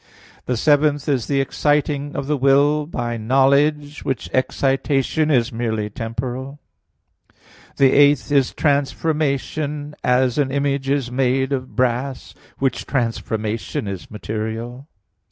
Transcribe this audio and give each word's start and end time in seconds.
The 0.47 0.57
seventh 0.57 1.07
is 1.07 1.27
the 1.27 1.39
exciting 1.41 2.15
of 2.15 2.25
the 2.25 2.35
will 2.35 2.87
by 2.87 3.17
knowledge, 3.17 4.03
which 4.03 4.31
excitation 4.33 5.29
is 5.29 5.51
merely 5.53 5.91
temporal. 5.91 6.59
The 7.77 7.93
eighth 7.93 8.31
is 8.31 8.51
transformation, 8.51 9.93
as 10.03 10.39
an 10.39 10.49
image 10.49 10.89
is 10.89 11.11
made 11.11 11.53
of 11.53 11.75
brass; 11.75 12.33
which 12.57 12.87
transformation 12.87 13.87
is 13.87 14.09
material. 14.09 14.87